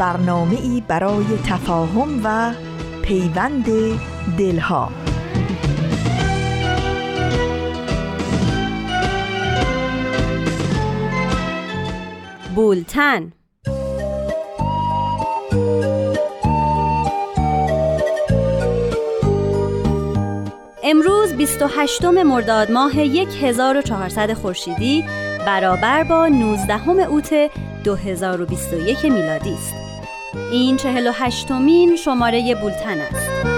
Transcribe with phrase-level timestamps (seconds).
[0.00, 2.52] برنامه ای برای تفاهم و
[3.02, 3.66] پیوند
[4.38, 4.92] دلها
[12.54, 13.32] بولتن
[20.84, 25.04] امروز 28 مرداد ماه 1400 خورشیدی
[25.46, 27.50] برابر با 19 اوت
[27.84, 29.89] 2021 میلادی است.
[30.52, 33.49] این 48 مین شماره بولتن است.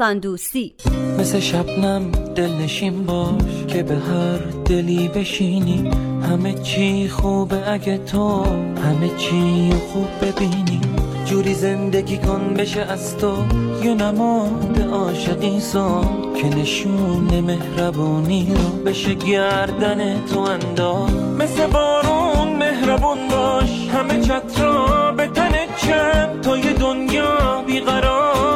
[0.00, 0.74] انسان دوستی
[1.18, 5.90] مثل شبنم دلنشین باش که به هر دلی بشینی.
[6.30, 8.44] همه چی خوبه اگه تو
[8.84, 10.80] همه چی خوب ببینی.
[11.24, 13.36] جوری زندگی کن بشه از تو
[13.82, 23.28] یه نماد عاشقی سان که نشون مهربونی رو بشه گردن تو انداز مثل بارون مهربون
[23.28, 28.49] باش همه چترا به تن چند تا یه دنیا بیقراره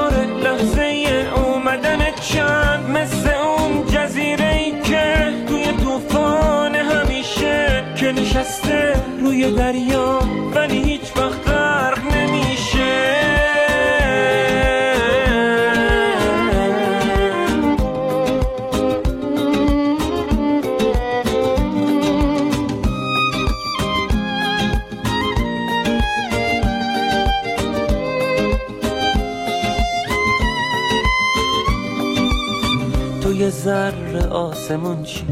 [33.64, 35.24] ذره آسمون چی؟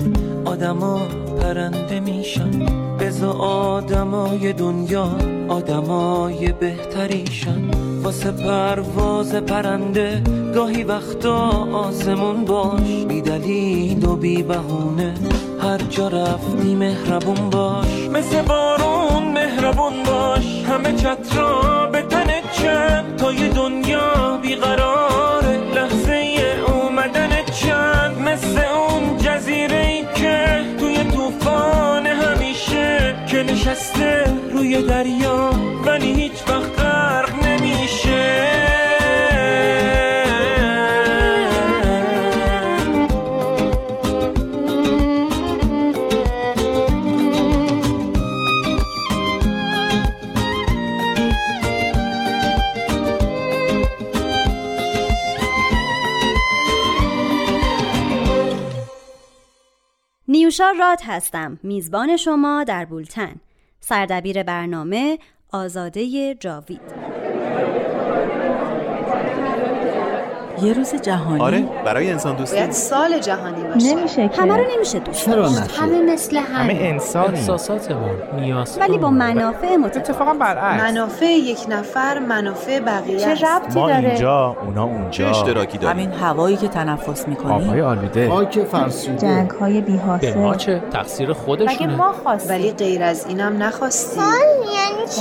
[0.45, 1.01] آدما
[1.41, 2.67] پرنده میشن.
[3.01, 5.09] بزا آدمای دنیا
[5.49, 7.71] آدمای بهتریشن.
[8.03, 10.23] واسه پرواز پرنده
[10.55, 13.05] گاهی وقتا آسمون باش.
[13.09, 15.15] بی دلیل و بی بهونه
[15.63, 18.09] هر جا رفتی مهربون باش.
[18.13, 20.65] مثل بارون مهربون باش.
[20.69, 25.22] همه چترا به تن چند تا یه دنیا بیقراره
[34.89, 35.51] دریا
[35.87, 38.53] ولی هیچ وقت غرق نمیشه.
[60.29, 61.59] نیوشا راد هستم.
[61.63, 63.41] میزبان شما در بولتن.
[63.85, 65.19] سردبیر برنامه
[65.53, 66.81] آزاده جاوید.
[70.63, 71.41] یه روز جهانی.
[71.41, 72.57] آره برای انسان دوستی.
[72.57, 73.62] باید سال جهانی.
[73.75, 73.95] باشه.
[73.95, 74.43] نمیشه که.
[74.43, 75.81] همه رو نمیشه دوست داشت.
[75.81, 76.63] همه مثل هم.
[76.63, 78.11] همه انسانی احساساتمون
[78.41, 79.97] نیاز ولی با منافع متفاوت.
[79.97, 80.83] اتفاقا برعکس.
[80.83, 85.29] منافع یک نفر منافع بقیه چه ربطی ما داره؟ اینجا اونا اونجا.
[85.29, 88.31] اشتراکی داریم؟ همین هوایی که تنفس می‌کنی آبهای آلوده.
[88.31, 89.19] خاک فرسوده.
[89.19, 94.23] جنگ های به ما بی‌حاصل چه تقصیر خودشونه؟ ما خواستیم؟ ولی غیر از اینم نخواستیم.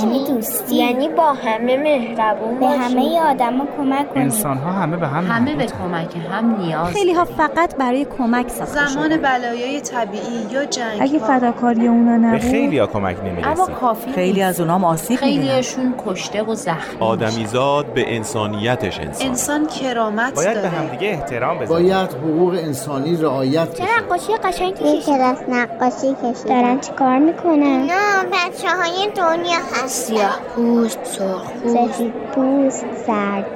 [0.02, 0.76] یعنی دوستی.
[0.76, 4.22] یعنی با همه مهربون به همه آدما کمک کنیم.
[4.24, 5.66] انسان ها همه به هم همه به.
[5.66, 9.16] کمک هم نیاز خیلی ها فقط برای کمک ساخته زمان.
[9.16, 14.12] بلایای طبیعی یا جنگ اگه فداکاری اونا به نبود؟ خیلی ها کمک اما نمی‌رسیم کافی
[14.12, 14.42] خیلی.
[14.42, 20.54] از اونام آسیب خیلیشون کشته و زخمی آدمیزاد به انسانیتش انسان انسان کرامت باید به
[20.54, 20.68] داره.
[20.68, 24.02] همدیگه احترام بذاریم باید حقوق انسانی رعایت چه بشه.
[24.02, 27.94] نقاشی قشنگی کشیدن کلاس نقاشی کشیدن دارن چیکار می‌کنن؟ اینا
[28.32, 33.46] بچه های دنیا هست سیاه پوست سرخ سفید پوست سرد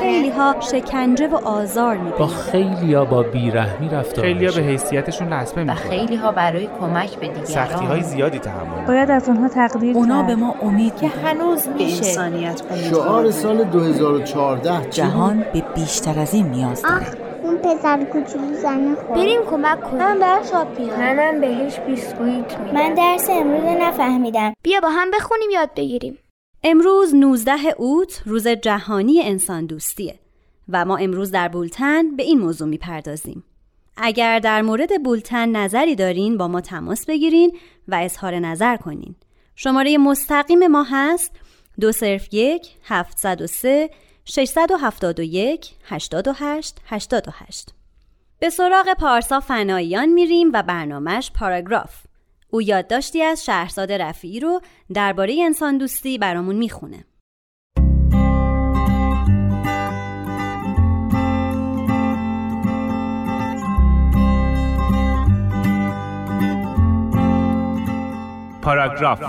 [0.00, 2.28] خیلی ها شکنجه و آزار با می‌بینن.
[2.28, 4.60] خیلی ها با بیرحمی رفتار خیلی ها به.
[4.60, 7.44] حیثیتشون لطمه و می‌خوره خیلی ها برای کمک به دیگران.
[7.44, 10.22] سختی های زیادی تحمل باید از اونها تقدیر اونا.
[10.22, 11.96] به ما امید که هنوز میشه.
[11.96, 17.06] انسانیت شعار سال 2014 چی جهان به بیشتر از این نیاز داره.
[17.42, 19.98] اون پسر کوچولو زنه خورد بریم کمک کنیم.
[19.98, 22.74] من براش آب بیارم منم بهش بیسکویت میدم.
[22.74, 24.54] من درس امروز نفهمیدم.
[24.62, 26.18] بیا با هم بخونیم یاد بگیریم.
[26.64, 30.14] امروز 19 اوت روز جهانی انسان دوستیه.
[30.72, 33.44] و ما امروز در بولتن به این موضوع می‌پردازیم.
[33.96, 37.58] اگر در مورد بولتن نظری دارین با ما تماس بگیرین
[37.88, 39.14] و اظهار نظر کنین.
[39.56, 41.32] شماره مستقیم ما هست
[41.80, 43.90] دو صرف یک 703
[44.24, 47.70] 671 88 88
[48.38, 51.94] به سراغ پارسا فناییان میریم و برنامهش پاراگراف
[52.50, 54.60] او یادداشتی از شهرزاد رفیعی رو
[54.94, 57.04] درباره انسان دوستی برامون می‌خونه
[68.62, 69.22] پاراگراف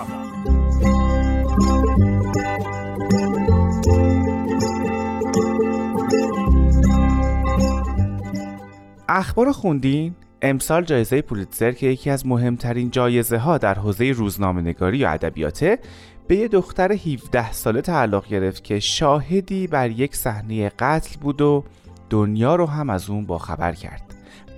[9.09, 14.97] اخبار خوندین؟ امسال جایزه پولیتزر که یکی از مهمترین جایزه ها در حوزه روزنامه نگاری
[14.97, 15.79] یا ادبیاته
[16.27, 21.63] به یه دختر 17 ساله تعلق گرفت که شاهدی بر یک صحنه قتل بود و
[22.09, 24.12] دنیا رو هم از اون باخبر کرد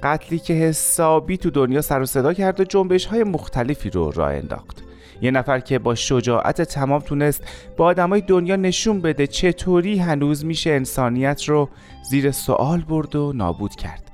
[0.05, 4.33] قتلی که حسابی تو دنیا سر و صدا کرد و جنبش های مختلفی رو راه
[4.33, 4.83] انداخت.
[5.21, 7.43] یه نفر که با شجاعت تمام تونست
[7.77, 11.69] با آدمای دنیا نشون بده چطوری هنوز میشه انسانیت رو
[12.09, 14.11] زیر سوال برد و نابود کرد.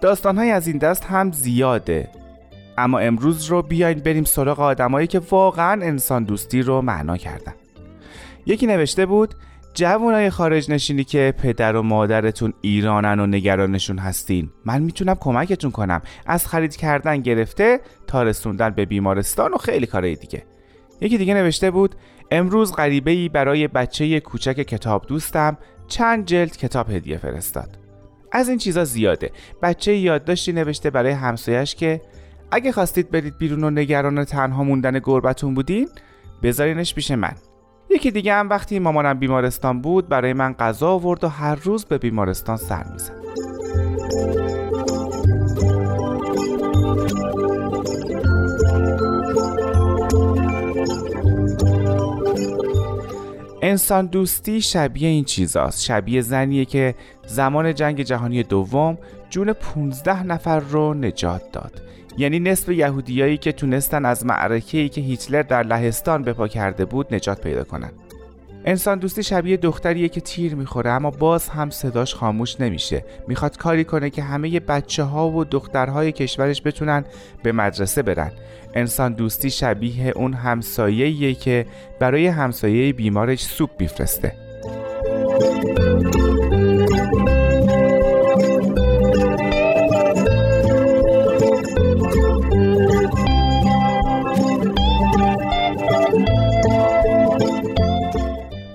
[0.00, 2.08] داستانهای از این دست هم زیاده.
[2.78, 7.54] اما امروز رو بیاین بریم سراغ آدمایی که واقعا انسان دوستی رو معنا کردن.
[8.46, 9.34] یکی نوشته بود
[9.74, 14.50] جوانای خارج نشینی که پدر و مادرتون ایرانن و نگرانشون هستین.
[14.64, 16.02] من می‌تونم کمکتون کنم.
[16.26, 20.42] از خرید کردن گرفته تا رسوندن به بیمارستان و خیلی کارهای دیگه.
[21.00, 21.94] یکی دیگه نوشته بود
[22.30, 25.58] امروز غریبه ای برای بچه کوچک کتاب دوستم
[25.88, 27.78] چند جلد کتاب هدیه فرستاد.
[28.32, 29.30] از این چیزا زیاده.
[29.62, 32.00] بچه یادداشتی نوشته برای همسایش که
[32.50, 35.88] اگه خواستید برید بیرون و نگران تنها موندن گربتون بودین
[36.42, 37.34] بذارینش پیش من.
[37.94, 41.98] یکی دیگه هم وقتی مامانم بیمارستان بود برای من غذا آورد و هر روز به
[41.98, 43.22] بیمارستان سر می‌زد.
[53.62, 55.82] انسان دوستی شبیه این چیزاست.
[55.82, 56.94] شبیه زنیه که
[57.26, 58.98] زمان جنگ جهانی دوم
[59.30, 61.82] جون 15 نفر رو نجات داد.
[62.16, 67.40] یعنی نصف یهودیایی که تونستن از معرکه‌ای که هیتلر در لهستان بپا کرده بود نجات
[67.40, 67.90] پیدا کنن.
[68.64, 73.04] انسان دوستی شبیه دختریه که تیر می‌خوره اما باز هم صداش خاموش نمیشه.
[73.28, 77.04] می‌خواد کاری کنه که همه بچه ها و دخترهای کشورش بتونن
[77.42, 78.32] به مدرسه برن.
[78.74, 81.66] انسان دوستی شبیه اون همسایه‌ایه که
[82.00, 84.32] برای همسایه بیمارش سوپ میفرسته.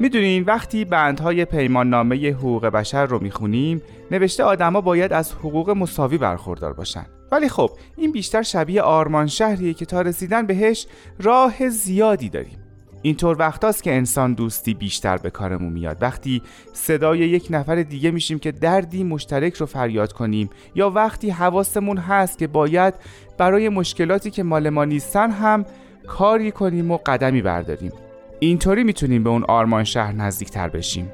[0.08, 3.82] می‌دونین وقتی بندهای پیمان نامه حقوق بشر رو می‌خونیم
[4.12, 7.06] نوشته آدما باید از حقوق مساوی برخوردار باشن.
[7.32, 10.88] ولی خب این بیشتر شبیه آرمان شهریه که تا رسیدن بهش
[11.20, 12.60] راه زیادی داریم.
[13.02, 15.98] اینطور وقتاست که انسان دوستی بیشتر به کارمون میاد.
[16.02, 16.42] وقتی
[16.74, 22.38] صدای یک نفر دیگه میشیم که دردی مشترک رو فریاد کنیم یا وقتی حواسمون هست
[22.38, 22.94] که باید
[23.38, 25.66] برای مشکلاتی که مال ما نیستن هم
[26.08, 27.92] کاری کنیم و قدمی برداریم.
[28.40, 31.12] اینطوری می‌تونیم به اون آرمان شهر نزدیکتر بشیم.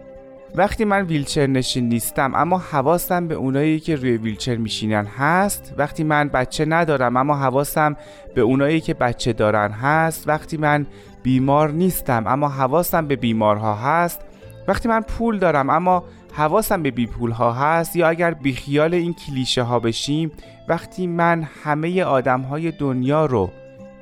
[0.55, 5.73] وقتی من ویلچر نشین نیستم اما حواسم به اونایی که روی ویلچر میشینن هست.
[5.77, 7.95] وقتی من بچه ندارم اما حواسم
[8.35, 10.27] به اونایی که بچه دارن هست.
[10.27, 10.85] وقتی من
[11.23, 14.21] بیمار نیستم اما حواسم به بیمارها هست.
[14.67, 16.03] وقتی من پول دارم اما
[16.33, 17.95] حواسم به بی پول ها هست.
[17.95, 20.31] یا اگر بیخیال این کلیشه ها بشیم
[20.67, 23.51] وقتی من همه آدم های دنیا رو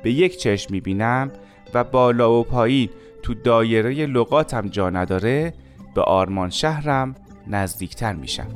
[0.02, 1.30] به یک چشم می‌بینم
[1.74, 2.90] و بالا و پایین
[3.22, 5.54] تو دایره لغاتم جا نداره
[5.94, 7.14] به آرمان شهرم
[7.46, 8.48] نزدیکتر میشم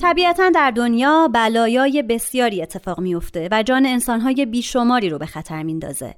[0.00, 6.14] طبیعتا در دنیا بلایای بسیاری اتفاق میفته و جان انسانهای بیشماری رو به خطر میندازه.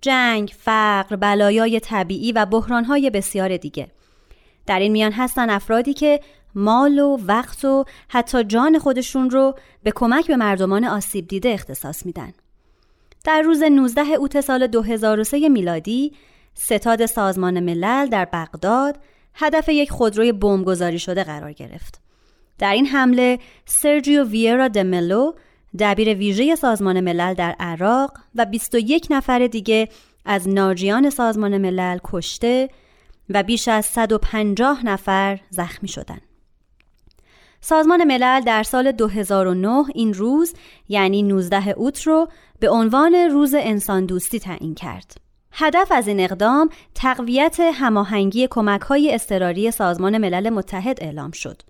[0.00, 3.88] جنگ، فقر، بلایای طبیعی و بحرانهای بسیار دیگه.
[4.68, 6.20] در این میان هستن افرادی که
[6.54, 12.06] مال و وقت و حتی جان خودشون رو به کمک به مردمان آسیب دیده اختصاص
[12.06, 12.32] میدن.
[13.24, 16.12] در روز 19 اوت سال 2003 میلادی
[16.54, 18.96] ستاد سازمان ملل در بغداد
[19.34, 22.00] هدف یک خودروی بمبگذاری شده قرار گرفت.
[22.58, 25.32] در این حمله سرجیو ویرا دملو
[25.78, 29.88] دبیر ویژه سازمان ملل در عراق و 21 نفر دیگه
[30.24, 32.68] از ناجیان سازمان ملل کشته
[33.30, 36.20] و بیش از 150 نفر زخمی شدند.
[37.60, 40.54] سازمان ملل در سال 2009 این روز
[40.88, 42.28] یعنی 19 اوت رو
[42.60, 45.16] به عنوان روز انسان دوستی تعیین کرد.
[45.52, 51.62] هدف از این اقدام تقویت هماهنگی کمک‌های اضطراری سازمان ملل متحد اعلام شد.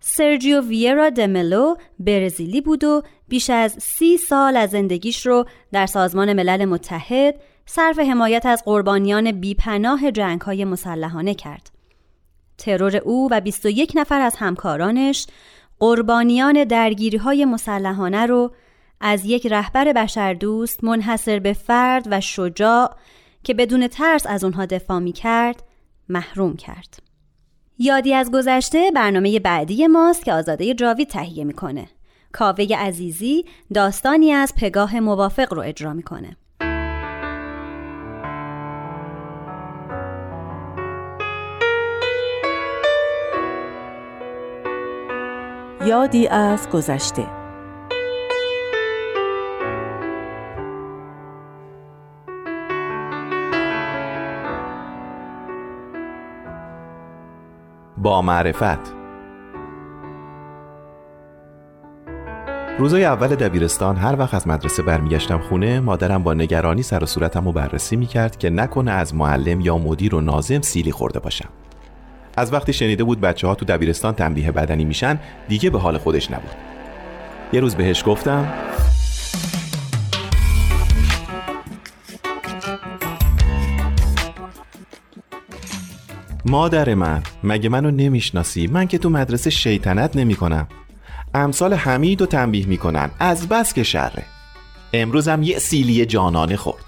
[0.00, 6.32] سرجیو ویرا دملو برزیلی بود و بیش از سی سال از زندگیش رو در سازمان
[6.32, 7.34] ملل متحد
[7.72, 11.70] صرف حمایت از قربانیان بیپناه جنگ های مسلحانه کرد.
[12.58, 15.26] ترور او و 21 نفر از همکارانش
[15.78, 18.52] قربانیان درگیری های مسلحانه رو
[19.00, 22.96] از یک رهبر بشردوست منحصر به فرد و شجاع
[23.44, 25.62] که بدون ترس از اونها دفاع می کرد
[26.08, 27.02] محروم کرد.
[27.78, 31.88] یادی از گذشته برنامه بعدی ماست که آزاده جاوید تهیه می‌کنه.
[32.32, 36.36] کاوه عزیزی داستانی از پگاه موافق رو اجرا می‌کنه.
[45.86, 47.26] یادی از گذشته.
[57.98, 58.62] با معرفت.
[62.78, 67.44] روزای اول دبیرستان هر وقت از مدرسه برمیگشتم خونه مادرم با نگرانی سر و صورتم
[67.44, 71.48] رو بررسی می‌کرد که نکنه از معلم یا مدیر و نازم سیلی خورده باشم.
[72.40, 75.18] از وقتی شنیده بود بچه ها تو دبیرستان تنبیه بدنی میشن
[75.48, 76.50] دیگه به حال خودش نبود.
[77.52, 78.52] یه روز بهش گفتم
[86.44, 90.68] مادر من مگه منو نمی‌شناسی؟ من که تو مدرسه شیطنت نمی کنم
[91.34, 93.10] امثال حمید و تنبیه می‌کنن.
[93.18, 94.24] از بس که شره.
[94.92, 96.84] امروزم یه سیلی جانانه خورد.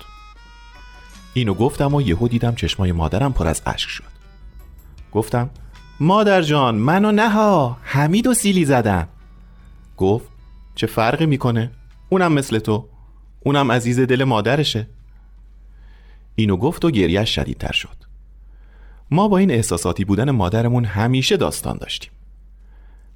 [1.35, 4.22] اینو گفتم و یهو دیدم چشمای مادرم پر از اشک شد.
[5.13, 5.51] گفتم
[6.01, 9.09] مادر جان منو نها حمید و سیلی زدن.
[9.97, 10.29] گفت
[10.75, 11.71] چه فرقی می‌کنه؟
[12.09, 12.89] اونم مثل تو
[13.41, 14.87] اونم عزیز دل مادرشه.
[16.35, 17.97] اینو گفت و گریش شدیدتر شد.
[19.11, 22.11] ما با این احساساتی بودن مادرمون همیشه داستان داشتیم.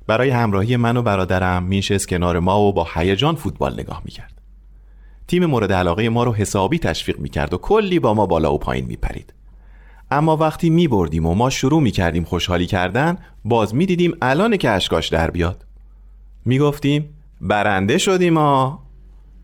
[0.06, 4.40] برای همراهی من و برادرم میشست کنار ما و با هیجان فوتبال نگاه می‌کرد.
[5.28, 8.86] تیم مورد علاقه ما رو حسابی تشویق می‌کرد و کلی با ما بالا و پایین
[8.86, 9.32] میپرید.
[10.10, 14.56] اما وقتی می بردیم و ما شروع می کردیم خوشحالی کردن باز می دیدیم الان
[14.56, 15.66] که اشکاش در بیاد.
[16.44, 18.82] می گفتیم برنده شدیم ها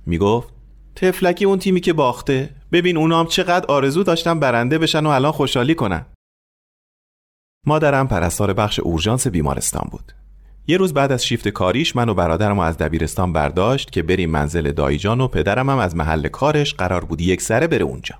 [0.06, 0.48] می گفت
[0.96, 2.50] تفلکی اون تیمی که باخته.
[2.72, 6.06] ببین اونام چقدر آرزو داشتن برنده بشن و الان خوشحالی کنن.
[7.66, 10.12] مادرم پرستار بخش اورژانس بیمارستان بود.
[10.66, 14.72] یه روز بعد از شیفت کاریش من و برادرم از دبیرستان برداشت که بریم منزل
[14.72, 18.14] دایجان و پدرم هم از محل کارش قرار بود یک سره بره اونجا.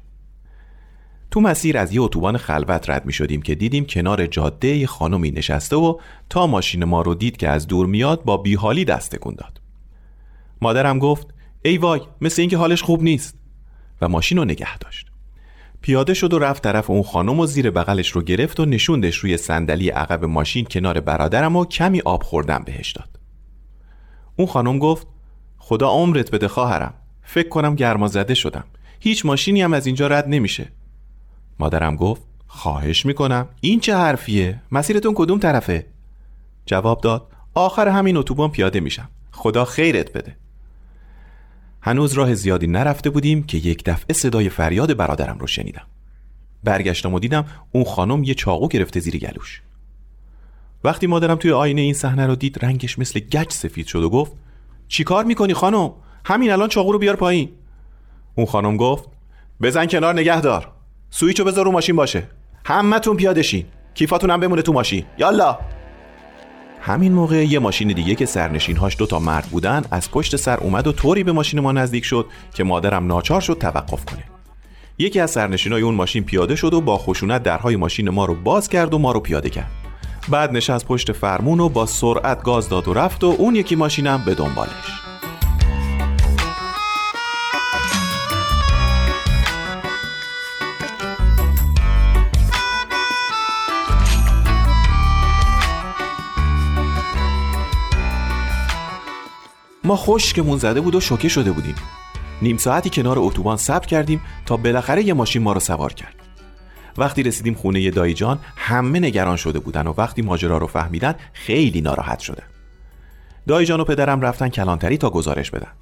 [1.32, 5.30] تو مسیر از یه اتوبان خلوت رد می شدیم که دیدیم کنار جاده یه خانمی
[5.30, 5.98] نشسته و
[6.30, 9.60] تا ماشین ما رو دید که از دور میاد با بیحالی دست تکون داد.
[10.62, 11.26] مادرم گفت
[11.62, 13.38] ای وای مثل اینکه حالش خوب نیست.
[14.00, 15.06] و ماشین رو نگه داشت.
[15.80, 19.36] پیاده شد و رفت طرف اون خانم و زیر بغلش رو گرفت و نشوندش روی
[19.36, 23.18] صندلی عقب ماشین کنار برادرم و کمی آب خوردن بهش داد.
[24.36, 25.06] اون خانم گفت
[25.58, 28.64] خدا عمرت بده خواهرم فکر کنم گرما زده شدم.
[29.00, 30.68] هیچ ماشینی هم از اینجا رد نمیشه.
[31.62, 33.48] مادرم گفت خواهش می‌کنم.
[33.60, 35.86] این چه حرفیه؟ مسیرتون کدوم طرفه؟
[36.66, 39.08] جواب داد آخر همین اتوبان پیاده میشم.
[39.32, 40.36] خدا خیرت بده.
[41.80, 45.86] هنوز راه زیادی نرفته بودیم که یک دفعه صدای فریاد برادرم رو شنیدم.
[46.64, 49.62] برگشتم و دیدم اون خانم یه چاقو گرفته زیر گلوش.
[50.84, 54.32] وقتی مادرم توی آینه این صحنه رو دید رنگش مثل گچ سفید شد و گفت
[54.88, 55.92] چیکار می‌کنی خانم؟
[56.24, 57.48] همین الان چاقو رو بیار پایین.
[58.34, 59.04] اون خانم گفت
[59.62, 60.71] بزن کنار نگه دار
[61.14, 62.22] سویچو بذار رو ماشین باشه.
[62.64, 63.64] همتون پیاده شین.
[63.94, 65.04] کیفاتون هم بمونه تو ماشین.
[65.18, 65.58] یالا!
[66.80, 70.86] همین موقع یه ماشین دیگه که سرنشینهاش دو تا مرد بودن از پشت سر اومد
[70.86, 74.24] و طوری به ماشین ما نزدیک شد که مادرم ناچار شد توقف کنه.
[74.98, 78.68] یکی از سرنشینای اون ماشین پیاده شد و با خشونت درهای ماشین ما رو باز
[78.68, 79.70] کرد و ما رو پیاده کرد.
[80.28, 84.22] بعد نشست پشت فرمون و با سرعت گاز داد و رفت و اون یکی ماشینم
[84.26, 85.11] به دنبالش.
[99.92, 101.74] ما خشکمون زده بود و شوکه شده بودیم.
[102.42, 106.14] نیم ساعتی کنار اتوبان صبر کردیم تا بالاخره یه ماشین ما رو سوار کرد.
[106.98, 111.80] وقتی رسیدیم خونه دایی جان همه نگران شده بودن و وقتی ماجرا رو فهمیدن خیلی
[111.80, 112.42] ناراحت شدن
[113.48, 115.72] دایی جان و پدرم رفتن کلانتری تا گزارش بدن.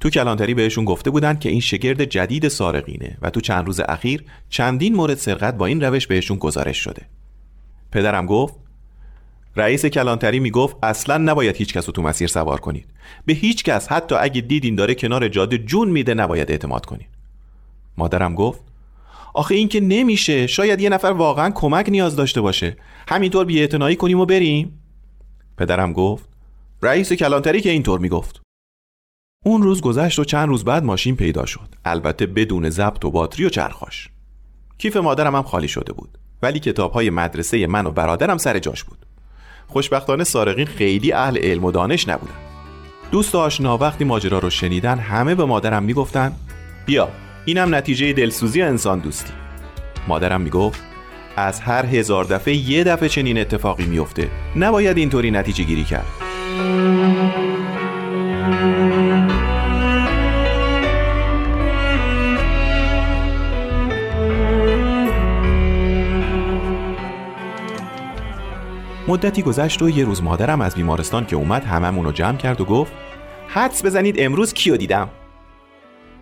[0.00, 4.24] تو کلانتری بهشون گفته بودن که این شگرد جدید سارقینه و تو چند روز اخیر
[4.48, 7.02] چندین مورد سرقت با این روش بهشون گزارش شده.
[7.92, 8.54] پدرم گفت
[9.56, 12.86] رئیس کلانتری می‌گفت اصلا نباید هیچ کس رو تو مسیر سوار کنید.
[13.26, 17.08] به هیچ کس حتی اگه دیدین داره کنار جاده جون میده نباید اعتماد کنید.
[17.96, 18.60] مادرم گفت
[19.34, 20.46] آخه این که نمیشه.
[20.46, 22.76] شاید یه نفر واقعا کمک نیاز داشته باشه.
[23.08, 24.78] همینطور بی کنیم و بریم.
[25.58, 26.28] پدرم گفت
[26.82, 28.40] رئیس کلانتری که اینطور می‌گفت.
[29.44, 31.68] اون روز گذشت و چند روز بعد ماشین پیدا شد.
[31.84, 34.08] البته بدون ضبط و باتری و چرخاش.
[34.78, 36.18] کیف مادرم هم خالی شده بود.
[36.42, 39.06] ولی کتاب های مدرسه من و برادرم سر جاش بود.
[39.72, 42.34] خوشبختانه سارقین خیلی اهل علم و دانش نبودن.
[43.10, 46.32] دوست آشنا وقتی ماجرا رو شنیدن همه به مادرم می‌گفتن
[46.86, 47.08] بیا
[47.44, 49.32] اینم نتیجه دلسوزی انسان دوستی.
[50.08, 50.82] مادرم می‌گفت
[51.36, 56.06] از هر هزار دفعه یه دفعه چنین اتفاقی میفته نباید اینطوری نتیجه گیری کرد.
[69.12, 72.64] مدتی گذشت و یه روز مادرم از بیمارستان که اومد هممون رو جمع کرد و
[72.64, 72.92] گفت
[73.48, 75.08] حدس بزنید امروز کیو دیدم؟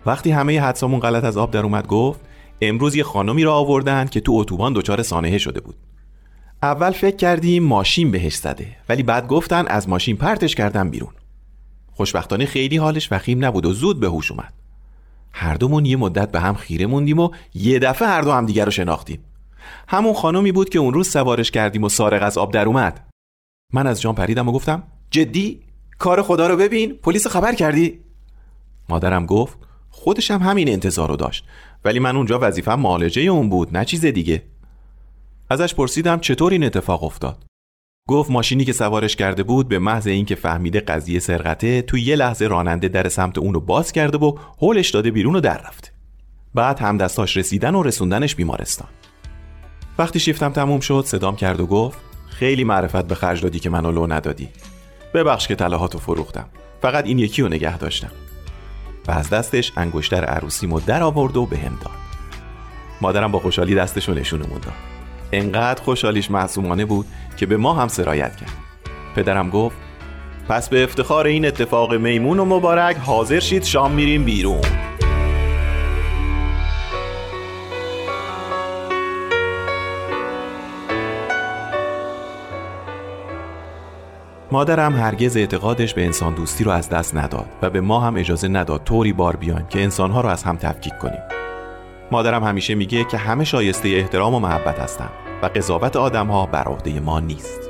[0.05, 2.19] وقتی همه حدسامون غلط از آب در اومد گفت
[2.61, 5.75] امروز یه خانمی را آوردن که تو اتوبان دچار سانحه شده بود.
[6.63, 11.13] اول فکر کردیم ماشین بهش زده ولی بعد گفتن از ماشین پرتش کردن بیرون.
[11.91, 14.53] خوشبختانه خیلی حالش وخیم نبود و زود به هوش اومد.
[15.33, 18.65] هر دومون یه مدت به هم خیره موندیم و یه دفعه هر دو هم دیگر
[18.65, 19.19] رو شناختیم.
[19.87, 23.07] همون خانمی بود که اون روز سوارش کردیم و سارق از آب در اومد.
[23.73, 25.61] من از جان پریدم و گفتم جدی؟
[25.99, 27.99] کار خدا رو ببین پلیس خبر کردی؟
[28.89, 29.57] مادرم گفت
[29.89, 31.45] خودش هم همین انتظار رو داشت
[31.85, 34.43] ولی من اونجا وظیفم معالجه اون بود نه چیز دیگه.
[35.49, 37.43] ازش پرسیدم چطور این اتفاق افتاد.
[38.07, 42.47] گفت ماشینی که سوارش کرده بود به محض اینکه فهمیده قضیه سرقته تو یه لحظه
[42.47, 45.91] راننده در سمت اون رو باز کرده و هولش داده بیرون و در رفته
[46.53, 48.87] بعد هم دستاش رسیدن و رسوندنش بیمارستان.
[50.01, 53.91] وقتی شیفتم تموم شد صدام کرد و گفت خیلی معرفت به خرج دادی که منو
[53.91, 54.49] لو ندادی.
[55.13, 56.45] ببخش که طلاهاتو فروختم
[56.81, 58.11] فقط این یکی رو نگه داشتم.
[59.07, 61.93] و از دستش انگشتر عروسیمو در آورد و بهم داد.
[63.01, 64.73] مادرم با خوشحالی دستشو نشونمون داد
[65.31, 67.05] انقدر خوشحالیش معصومانه بود
[67.37, 68.57] که به ما هم سرایت کرد.
[69.15, 69.77] پدرم گفت
[70.49, 74.61] پس به افتخار این اتفاق میمون و مبارک حاضر شید شام میریم بیرون.
[84.51, 88.47] مادرم هرگز اعتقادش به انسان دوستی رو از دست نداد و به ما هم اجازه
[88.47, 91.21] نداد طوری بار بیایم که انسانها رو از هم تفکیک کنیم.
[92.11, 95.09] مادرم همیشه میگه که همه شایسته احترام و محبت هستن
[95.41, 97.61] و قضاوت آدمها بر عهده ما نیست.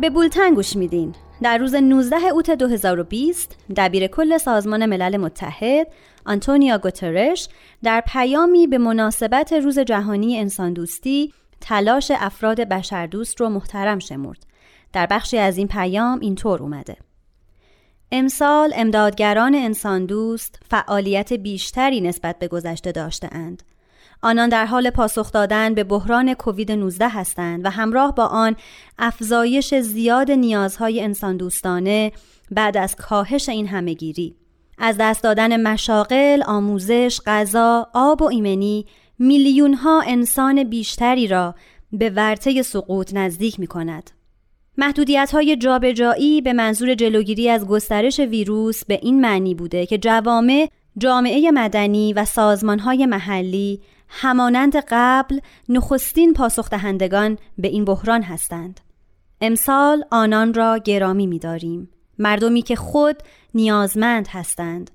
[0.00, 1.14] به بولتن گوش میدین.
[1.42, 5.86] در روز 19 اوت 2020 دبیر کل سازمان ملل متحد
[6.26, 7.48] آنتونیا گوترش
[7.82, 14.46] در پیامی به مناسبت روز جهانی انسان دوستی تلاش افراد بشردوست رو محترم شمرد.
[14.92, 16.96] در بخشی از این پیام اینطور اومده.
[18.12, 23.62] امسال امدادگران انسان دوست فعالیت بیشتری نسبت به گذشته داشته اند.
[24.22, 28.56] آنان در حال پاسخ دادن به بحران کووید 19 هستند و همراه با آن
[28.98, 32.12] افزایش زیاد نیازهای انسان دوستانه
[32.50, 34.36] بعد از کاهش این همهگیری
[34.78, 38.86] از دست دادن مشاغل، آموزش، غذا، آب و ایمنی
[39.18, 41.54] میلیون ها انسان بیشتری را
[41.92, 44.10] به ورطه سقوط نزدیک می کند.
[44.78, 50.68] محدودیت های جابجایی به منظور جلوگیری از گسترش ویروس به این معنی بوده که جوامع،
[50.98, 58.80] جامعه مدنی و سازمان های محلی همانند قبل نخستین پاسخ دهندگان به این بحران هستند.
[59.40, 61.88] امسال آنان را گرامی می‌داریم.
[62.18, 63.16] مردمی که خود
[63.54, 64.90] نیازمند هستند.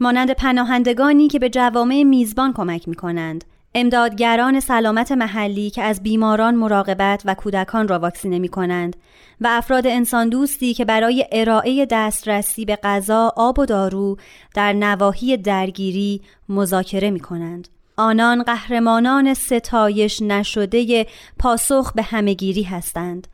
[0.00, 3.44] مانند پناهندگانی که به جوامع میزبان کمک می کنند.
[3.74, 8.96] امدادگران سلامت محلی که از بیماران مراقبت و کودکان را واکسینه می کنند
[9.40, 14.16] و افراد انسان دوستی که برای ارائه دسترسی به غذا، آب و دارو
[14.54, 17.68] در نواحی درگیری مذاکره می کنند.
[17.98, 21.06] آنان قهرمانان ستایش نشده
[21.38, 23.26] پاسخ به همهگیری هستند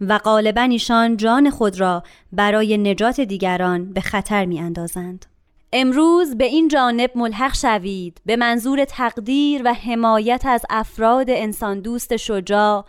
[0.00, 5.26] و غالبا ایشان جان خود را برای نجات دیگران به خطر می اندازند.
[5.72, 12.16] امروز به این جانب ملحق شوید به منظور تقدیر و حمایت از افراد انسان دوست
[12.16, 12.84] شجاع،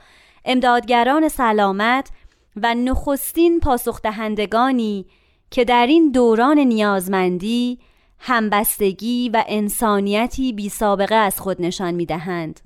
[0.45, 2.09] امدادگران سلامت
[2.55, 5.05] و نخستین پاسخ دهندگانی
[5.51, 7.79] که در این دوران نیازمندی
[8.25, 12.59] همبستگی و انسانیتی بی سابقه از خود نشان می دهند.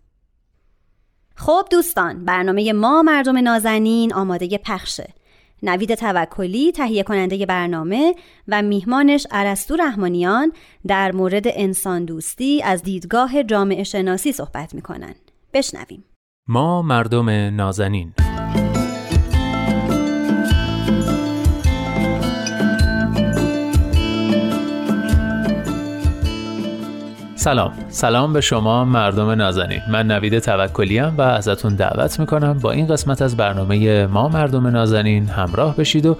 [1.35, 5.13] خب دوستان برنامه ما مردم نازنین آماده پخشه.
[5.63, 8.15] نوید توکلی تهیه کننده برنامه
[8.47, 10.51] و میهمانش ارسطو رحمانیان
[10.87, 15.15] در مورد انسان دوستی از دیدگاه جامعه شناسی صحبت می‌کنن
[15.53, 16.03] بشنویم.
[16.47, 18.13] ما مردم نازنین.
[27.47, 27.73] سلام.
[27.89, 29.81] سلام به شما مردم نازنین.
[29.89, 35.29] من نوید توکلیم و ازتون دعوت می‌کنم با این قسمت از برنامه ما مردم نازنین
[35.29, 36.17] همراه بشید و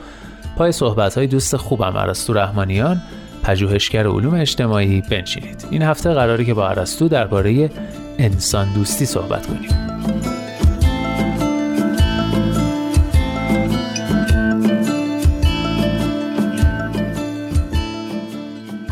[0.57, 3.01] پای صحبت های دوست خوبم عرستو رحمانیان
[3.43, 5.65] پژوهشگر علوم اجتماعی بنشینید.
[5.71, 7.69] این هفته قراری که با عرستو درباره
[8.17, 9.86] انسان دوستی صحبت کنیم.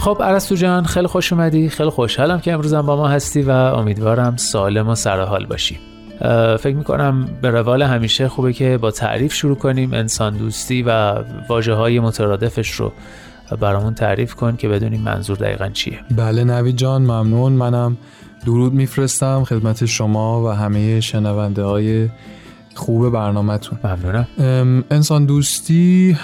[0.06, 4.36] خب عرستو جان خیلی خوش اومدی خیلی خوشحالم که امروزم با ما هستی و امیدوارم
[4.36, 5.80] سالم و سرحال باشی.
[6.60, 11.74] فکر می‌کنم به روال همیشه خوبه که با تعریف شروع کنیم انسان دوستی و واجه
[11.74, 12.92] های مترادفش رو
[13.60, 16.00] برامون تعریف کن که بدونیم منظور دقیقا چیه.
[16.16, 17.54] بله نوید جان ممنون.
[17.54, 17.98] منم
[18.46, 22.10] درود میفرستم خدمت شما و همه شنونده های
[22.76, 23.80] خوب برنامهتون.
[23.84, 26.18] ممنونم انسان دوستی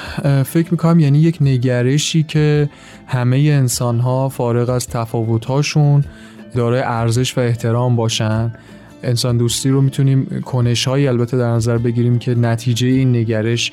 [0.45, 2.69] فکر می‌کنم یعنی یک نگرشی که
[3.07, 6.03] همه انسان ها فارغ از تفاوت هاشون
[6.55, 8.51] دارای ارزش و احترام باشن.
[9.03, 13.71] انسان دوستی رو می‌تونیم کنش هایی البته در نظر بگیریم که نتیجه این نگرش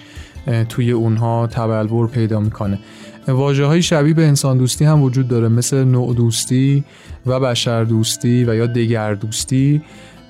[0.69, 2.79] توی اونها تبلور پیدا می‌کنه.
[3.29, 6.85] واجه های شبیه به انسان دوستی هم وجود داره مثل نوع دوستی
[7.27, 9.83] و بشر دوستی و یا دگر دوستی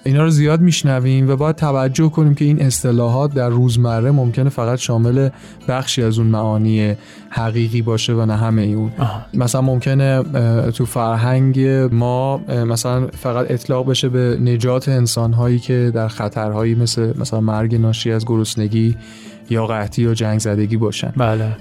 [0.04, 4.78] اینا رو زیاد میشنویم و باید توجه کنیم که این اصطلاحات در روزمره ممکنه فقط
[4.78, 5.28] شامل
[5.68, 6.94] بخشی از اون معانی
[7.30, 8.92] حقیقی باشه و نه همه اون.
[9.34, 10.22] مثلا ممکنه
[10.70, 11.60] تو فرهنگ
[11.92, 18.12] ما مثلا فقط اطلاق بشه به نجات انسانهایی که در خطرهایی مثل مثلا مرگ ناشی
[18.12, 18.96] از گرسنگی
[19.50, 21.12] یا قحطی یا جنگ زدگی باشن.
[21.16, 21.56] بله.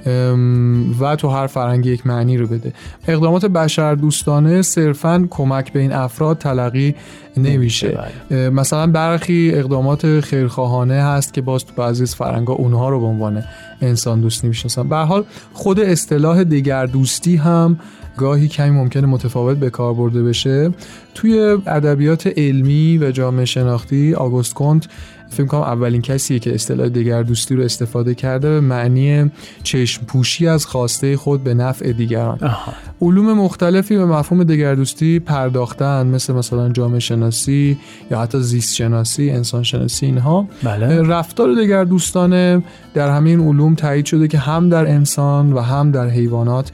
[0.99, 2.73] و تو هر فرهنگ یک معنی رو بده.
[3.07, 6.95] اقدامات بشر دوستانه صرفا کمک به این افراد تلقی
[7.37, 7.97] نمیشه.
[8.29, 8.49] بله.
[8.49, 13.43] مثلا برخی اقدامات خیرخواهانه هست که باز تو بعضی از فرهنگ‌ها اونها رو به عنوان
[13.81, 14.89] انسان دوستی می‌شناسن.
[14.89, 15.23] به حال
[15.53, 17.79] خود اصطلاح دیگر دوستی هم
[18.17, 20.71] گاهی کمی ممکنه متفاوت به کار برده بشه.
[21.15, 24.87] توی ادبیات علمی و جامعه شناختی آگوست کنت
[25.29, 29.31] فکر کنم اولین کسیه که اصطلاح دیگر دوستی رو استفاده کرده به معنی
[29.63, 32.39] چشم پوشی از خواسته خود به نفع دیگران.
[33.01, 37.77] علوم مختلفی به مفهوم دیگر دوستی پرداختن مثل مثلا جامعه شناسی
[38.11, 40.47] یا حتی زیست شناسی انسان شناسی اینها.
[40.63, 41.01] بله.
[41.01, 42.63] رفتار دیگر دوستانه
[42.93, 46.71] در همین علوم تایید شده که هم در انسان و هم در حیوانات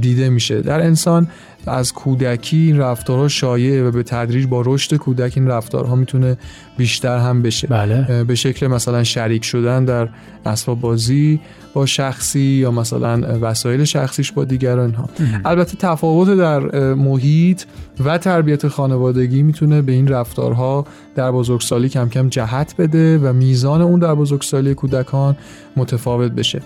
[0.00, 0.60] دیده میشه.
[0.60, 1.28] در انسان
[1.66, 6.36] از کودکی این رفتارها شایعه و به تدریج با رشد کودک این رفتارها می‌تونه
[6.76, 7.66] بیشتر هم بشه.
[7.66, 8.24] بله.
[8.24, 10.08] به شکل مثلا شریک شدن در
[10.46, 11.40] اسباب بازی
[11.74, 15.08] با شخصی یا مثلا وسایل شخصیش با دیگران ها.
[15.44, 16.60] البته تفاوت در
[16.94, 17.62] محیط
[18.04, 23.82] و تربیت خانوادگی می‌تونه به این رفتارها در بزرگسالی کم کم جهت بده و میزان
[23.82, 25.36] اون در بزرگسالی کودکان
[25.76, 26.62] متفاوت بشه.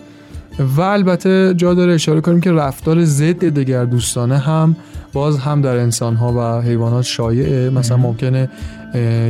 [0.59, 4.77] و البته جا داره اشاره کنیم که رفتار ضد دیگر دوستانه هم
[5.12, 7.71] باز هم در انسان ها و حیوانات شایعه.
[7.71, 8.49] مثلا ممکنه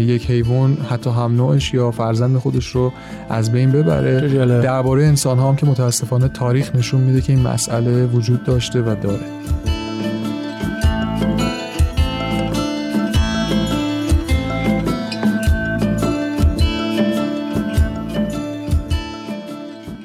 [0.01, 2.93] یک حیوان حتی هم نوعش یا فرزند خودش رو
[3.31, 4.47] از بین ببره.
[4.62, 8.95] درباره انسان ها هم که متاسفانه تاریخ نشون میده که این مسئله وجود داشته و
[9.03, 9.25] داره.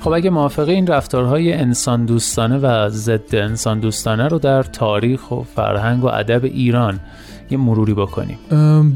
[0.01, 5.41] خب اگه موافقه این رفتارهای انسان دوستانه و ضد انسان دوستانه رو در تاریخ و
[5.55, 6.99] فرهنگ و ادب ایران
[7.49, 8.37] یه مروری بکنیم.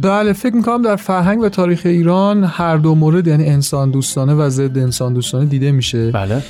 [0.01, 4.49] بله فکر می‌کنم در فرهنگ و تاریخ ایران هر دو مورد یعنی انسان دوستانه و
[4.49, 6.11] ضد انسان دوستانه دیده میشه.
[6.11, 6.41] بله.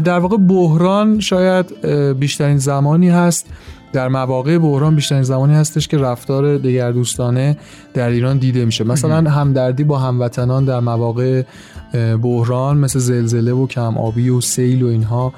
[0.00, 1.86] در واقع بحران شاید
[2.18, 3.46] بیشترین زمانی هست.
[3.92, 7.56] در مواقع بحران بیشترین زمانی هستش که رفتار دگردوستانه
[7.94, 8.84] در ایران دیده میشه.
[8.84, 11.42] مثلا همدردی با هموطنان در مواقع
[12.22, 15.32] بحران مثل زلزله و کم آبی و سیل و اینها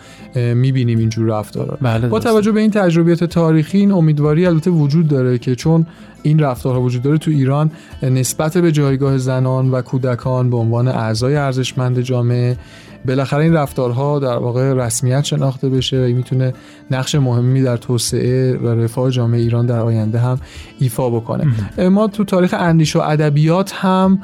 [0.54, 1.78] می‌بینیم اینجور رفتارا.
[1.80, 5.86] بله با توجه به این تجربیات تاریخی این امیدواری البته وجود داره که چون
[6.22, 7.70] این رفتارها وجود داره تو ایران
[8.02, 12.56] نسبت به جایگاه زنان و کودکان به عنوان اعضای ارزشمند جامعه
[13.04, 16.52] بالاخره این رفتارها در واقع رسمیت شناخته بشه و می‌تونه
[16.90, 20.40] نقش مهمی در توسعه و رفاه جامعه ایران در آینده هم
[20.78, 21.46] ایفا بکنه.
[21.88, 24.18] ما تو تاریخ اندیشه و ادبیات هم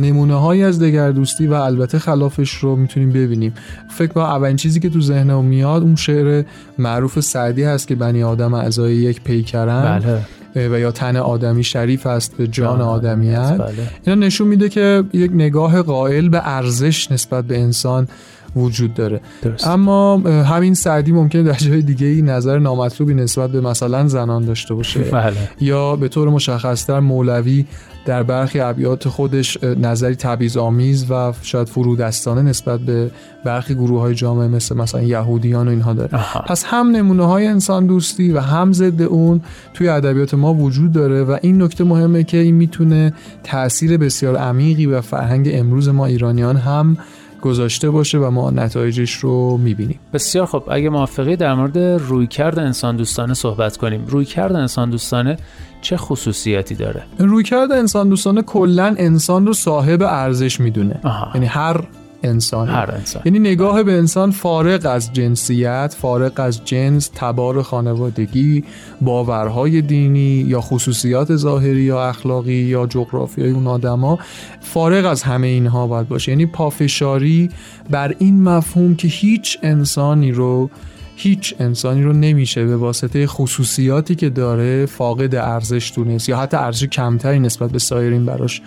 [0.00, 3.54] نمونه هایی از دگردوستی و البته خلافش رو می‌تونیم ببینیم.
[3.90, 6.44] فکر با اولین چیزی که تو ذهنم میاد اون شعر
[6.78, 9.98] معروف سعدی هست که بنی آدم اعضای یک پیکرن.
[9.98, 10.18] بله.
[10.56, 13.72] و یا تن آدمی شریف است به جان آدمیت بله.
[14.06, 18.08] اینا نشون میده که یک نگاه قائل به ارزش نسبت به انسان
[18.56, 19.66] وجود داره درست.
[19.66, 24.74] اما همین سعدی ممکنه در جای دیگه ای نظر نامطلوبی نسبت به مثلا زنان داشته
[24.74, 25.36] باشه بله.
[25.60, 27.64] یا به طور مشخصتر مولوی
[28.04, 33.10] در برخی ابیات خودش نظری تبعیض آمیز و شاید فرودستانه نسبت به
[33.44, 36.44] برخی گروه های جامعه مثل مثلا یهودیان و اینها داره آها.
[36.48, 39.40] پس هم نمونه های انسان دوستی و هم ضد اون
[39.74, 43.12] توی ادبیات ما وجود داره و این نکته مهمه که این می‌تونه
[43.44, 46.96] تاثیر بسیار عمیقی و فرهنگ امروز ما ایرانیان هم
[47.42, 49.98] گذاشته باشه و ما نتایجش رو می‌بینیم.
[50.12, 54.04] بسیار خب اگه موافقی در مورد رویکرد انسان دوستانه صحبت کنیم.
[54.08, 55.36] رویکرد انسان دوستانه
[55.80, 61.00] چه خصوصیتی داره؟ رویکرد انسان دوستانه کلا انسان رو صاحب ارزش می‌دونه.
[61.34, 61.84] یعنی هر
[62.22, 68.64] انسان هر انسان یعنی نگاه به انسان فارغ از جنسیت فارغ از جنس تبار خانوادگی
[69.00, 74.18] باورهای دینی یا خصوصیات ظاهری یا اخلاقی یا جغرافیایی اون آدما
[74.60, 76.32] فارغ از همه اینها باید باشه.
[76.32, 77.50] یعنی پافشاری
[77.90, 80.70] بر این مفهوم که هیچ انسانی رو
[81.16, 86.84] هیچ انسانی رو نمیشه به واسطه خصوصیاتی که داره فاقد ارزش دونست یا حتی ارزش
[86.84, 88.62] کمتری نسبت به سایرین براش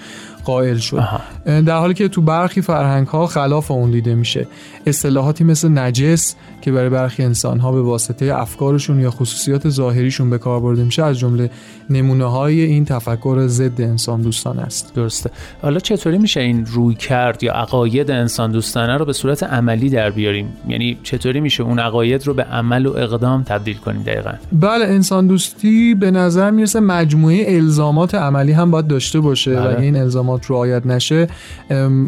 [0.45, 1.03] قائل شد.
[1.45, 4.47] در حالی که تو برخی فرهنگ ها خلاف اون دیده میشه.
[4.85, 10.37] اصطلاحاتی مثل نجس که برای برخی انسان ها به واسطه افکارشون یا خصوصیات ظاهریشون به
[10.37, 11.49] کار برده میشه از جمله
[11.89, 14.93] نمونه های این تفکر ضد انسان دوستانه است.
[14.95, 15.31] درسته.
[15.61, 20.09] حالا چطوری میشه این روی کرد یا عقاید انسان دوستانه رو به صورت عملی در
[20.09, 24.85] بیاریم؟ یعنی چطوری میشه اون عقاید رو به عمل و اقدام تبدیل کنیم دقیقا؟ بله
[24.85, 29.75] انسان دوستی به نظر می‌رسه مجموعه الزامات عملی هم باید داشته باشه بله.
[29.75, 31.27] و این الزامات رعایت نشه.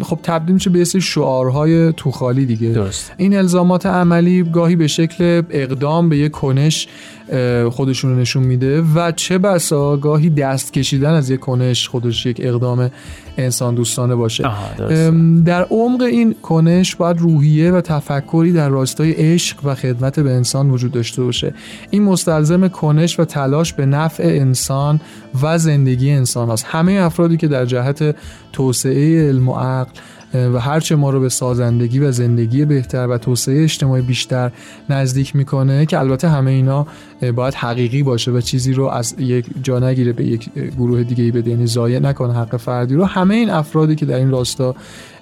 [0.01, 2.66] خب تبدیل میشه به سری شعارهای توخالی دیگه.
[2.73, 3.11] درست.
[3.17, 6.87] این الزامات عملی گاهی به شکل اقدام به یک کنش
[7.69, 12.41] خودشون رو نشون میده و چه بسا گاهی دست کشیدن از یک کنش خودش یک
[12.43, 12.91] اقدام
[13.37, 14.43] انسان دوستانه باشه.
[15.45, 20.69] در عمق این کنش باید روحیه و تفکری در راستای عشق و خدمت به انسان
[20.69, 21.53] وجود داشته باشه.
[21.89, 24.99] این مستلزم کنش و تلاش به نفع انسان
[25.43, 28.15] و زندگی انسان هست همه افرادی که در جهت
[28.53, 29.91] توسعه علم و عقل
[30.33, 34.51] و هرچه ما رو به سازندگی و زندگی بهتر و توسعه اجتماعی بیشتر
[34.89, 36.87] نزدیک می‌کنه که البته همه اینا
[37.35, 41.51] باید حقیقی باشه و چیزی رو از یک جا نگیره به یک گروه دیگه بده.
[41.51, 43.05] یعنی ضایع نکنه حق فردی رو.
[43.05, 44.75] همه این افرادی که در این راستا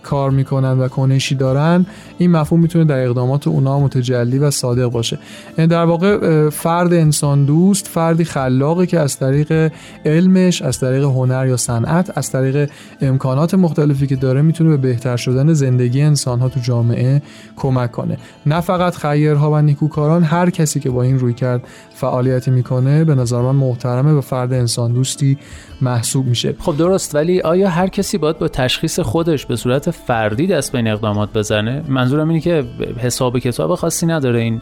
[0.05, 1.85] کار می‌کنن و کنشی دارن
[2.17, 5.19] این مفهوم می‌تونه در اقدامات اونا متجلی و صادق باشه.
[5.57, 9.71] یعنی در واقع فرد انسان دوست فردی خلاقی که از طریق
[10.05, 12.69] علمش از طریق هنر یا صنعت از طریق
[13.01, 17.21] امکانات مختلفی که داره می‌تونه به بهتر شدن زندگی انسان ها تو جامعه
[17.55, 18.17] کمک کنه.
[18.45, 21.63] نه فقط خیرها و نیکوکاران هر کسی که با این روی کرد
[21.95, 25.37] فعالیتی می‌کنه به نظر من محترمه و فرد انسان دوستی
[25.81, 26.55] محسوب میشه.
[26.59, 30.77] خب درست ولی آیا هر کسی باید با تشخیص خودش به صورت فردی دست به
[30.77, 32.63] این اقدامات بزنه؟ منظورم اینه که
[32.97, 34.61] حساب کتاب خاصی نداره این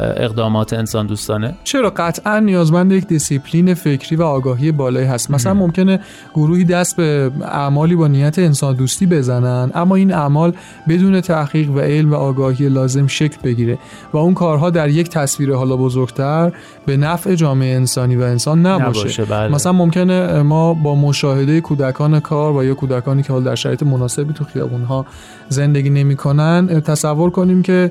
[0.00, 6.00] اقدامات انسان دوستانه؟ چرا قطعا نیازمند یک دیسیپلین فکری و آگاهی بالایی هست؟ مثلا ممکنه
[6.34, 10.52] گروهی دست به اعمالی با نیت انسان دوستی بزنن اما این اعمال
[10.88, 13.78] بدون تحقیق و علم و آگاهی لازم شکل بگیره
[14.12, 16.52] و اون کارها در یک تصویر حالا بزرگتر
[16.86, 19.48] به نفع جامعه انسانی و انسان نباشه, نباشه بله.
[19.48, 24.32] مثلا ممکنه ما با مشاهده کودکان کار و یا کودکانی که حال در شرایط مناسبی
[24.32, 25.06] تو خیابونها
[25.48, 27.90] زندگی نمی‌کنن تصور کنیم که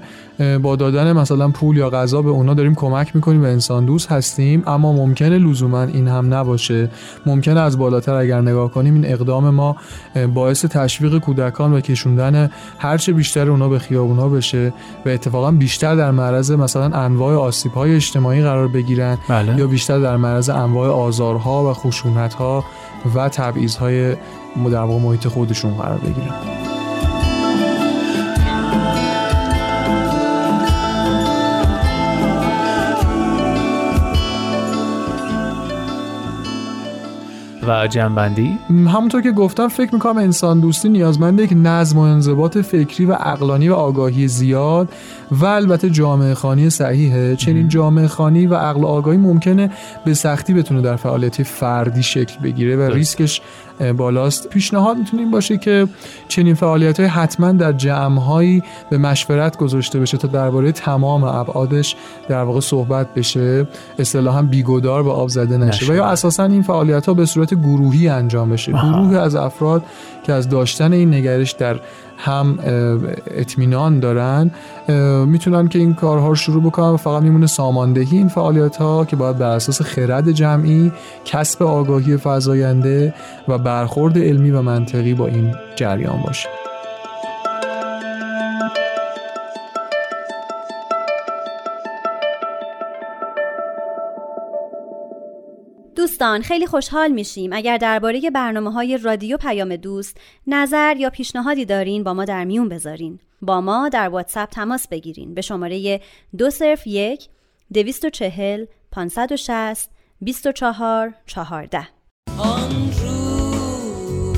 [0.62, 4.63] با دادن مثلا پول یا غذا به اونا داریم کمک می‌کنیم و انسان دوست هستیم
[4.68, 6.89] اما ممکنه لزوما این هم نباشه
[7.26, 9.76] ممکنه از بالاتر اگر نگاه کنیم این اقدام ما
[10.34, 14.74] باعث تشویق کودکان و کشوندن هرچه بیشتر اونا به خیابونا بشه
[15.06, 19.58] و اتفاقا بیشتر در معرض مثلا انواع آسیب های اجتماعی قرار بگیرن بله.
[19.58, 22.65] یا بیشتر در معرض انواع آزارها و خشونتها
[23.15, 24.15] و تبعیض‌های
[24.72, 26.75] در واقع محیط خودشون قرار بگیرن
[37.67, 43.06] و جنبندی؟ همونطور که گفتم فکر می‌کنم انسان دوستی نیازمند یک نظم و انضباط فکری
[43.06, 44.89] و عقلانی و آگاهی زیاد
[45.32, 47.36] و البته جامعه خانی صحیحه.
[47.36, 49.71] چنین جامعه خانی و عقل آگاهی ممکنه
[50.06, 53.41] به سختی بتونه در فعالیت فردی شکل بگیره و ریسکش
[53.98, 54.50] بالاست.
[54.50, 55.88] پیشنهاد می‌تونه این باشه که
[56.28, 61.96] چنین فعالیت های حتما در جمع به مشورت گذاشته بشه تا درباره تمام ابعادش
[62.30, 63.68] در واقع صحبت بشه.
[64.00, 65.92] اصطلاحا بیگودار به آب زده نشه.
[65.92, 68.72] و یا اساسا این فعالیت ها به صورت گروهی انجام بشه.
[68.72, 69.84] گروه از افراد
[70.24, 71.80] که از داشتن این نگرش در
[72.17, 72.60] هم
[73.28, 74.51] اطمینان دارن.
[75.25, 79.15] می‌تونن که این کارها رو شروع بکنن و فقط میمونه ساماندهی این فعالیت ها که
[79.15, 80.91] باید بر اساس خرد جمعی
[81.25, 83.13] کسب آگاهی فضاینده
[83.47, 86.49] و برخورد علمی و منطقی با این جریان باشه.
[96.15, 97.54] دوستان خیلی خوشحال میشیم.
[97.54, 102.69] اگر درباره برنامه های رادیو پیام دوست نظر یا پیشنهادی دارین با ما در میون
[102.69, 103.19] بذارین.
[103.41, 105.34] با ما در واتساپ تماس بگیرین.
[105.34, 106.01] به شماره
[106.38, 107.28] دو صرف یک
[107.73, 111.88] دویست و چهل پانصد و شست بیست و چهار چهارده.
[112.38, 114.34] آن روز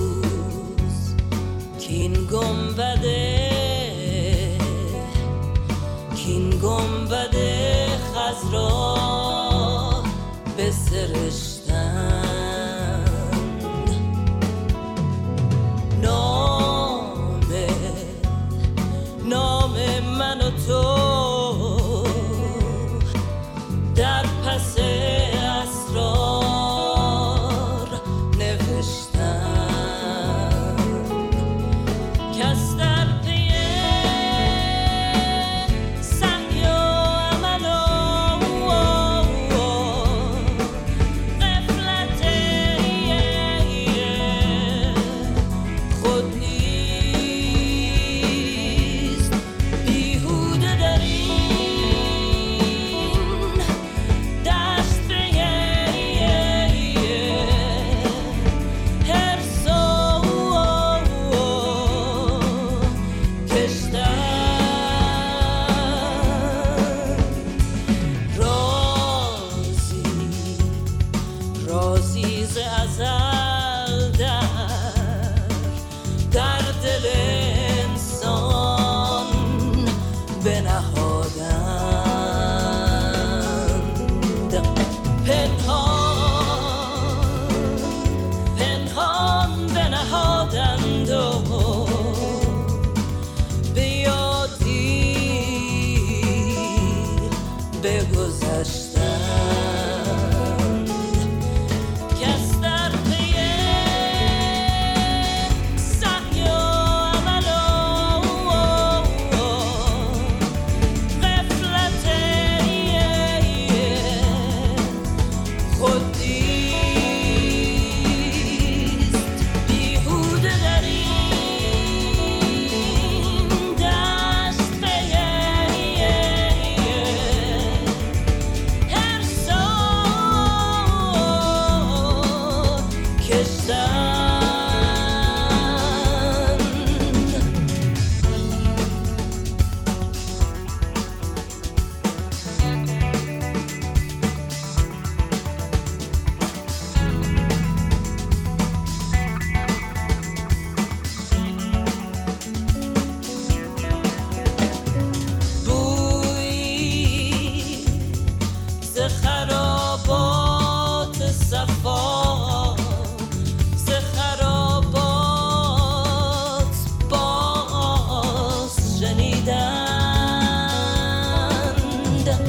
[1.80, 3.50] کین گمبده
[6.16, 8.98] کین گمبده خزرا
[10.58, 11.47] به سرش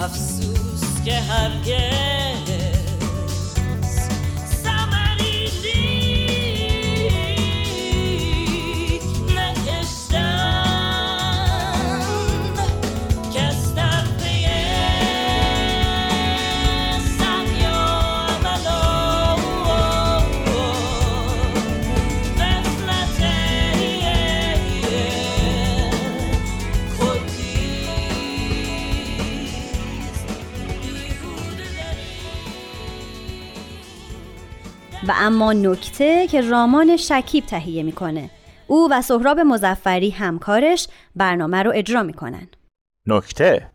[0.00, 1.93] افسوس که هرگز
[35.08, 38.30] و اما نکته که رامان شکیب تهیه می‌کنه.
[38.66, 42.48] او و سهراب مظفری همکارش برنامه رو اجرا می‌کنن.
[43.06, 43.70] نکته.